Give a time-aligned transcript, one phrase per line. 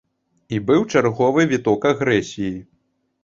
[0.55, 2.51] І быў чарговы віток агрэсіі.